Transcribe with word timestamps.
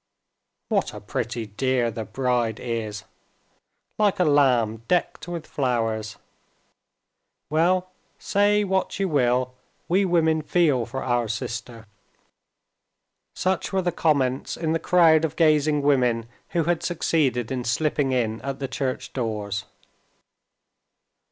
"What 0.69 0.95
a 0.95 0.99
pretty 0.99 1.45
dear 1.45 1.91
the 1.91 2.05
bride 2.05 2.59
is—like 2.59 4.19
a 4.19 4.23
lamb 4.23 4.77
decked 4.87 5.27
with 5.27 5.45
flowers! 5.45 6.17
Well, 7.51 7.91
say 8.17 8.63
what 8.63 8.99
you 8.99 9.07
will, 9.07 9.53
we 9.87 10.05
women 10.05 10.41
feel 10.41 10.87
for 10.87 11.03
our 11.03 11.27
sister." 11.27 11.85
Such 13.35 13.71
were 13.71 13.83
the 13.83 13.91
comments 13.91 14.57
in 14.57 14.71
the 14.73 14.79
crowd 14.79 15.23
of 15.23 15.35
gazing 15.35 15.83
women 15.83 16.25
who 16.49 16.63
had 16.63 16.81
succeeded 16.81 17.51
in 17.51 17.63
slipping 17.63 18.11
in 18.11 18.41
at 18.41 18.57
the 18.57 18.67
church 18.67 19.13
doors. 19.13 19.65